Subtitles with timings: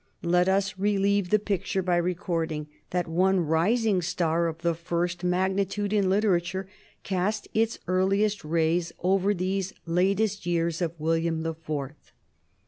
[0.23, 5.93] Let us relieve the picture by recording that one rising star of the first magnitude
[5.93, 6.67] in literature
[7.03, 12.13] cast its earliest rays over these latest years of William the Fourth.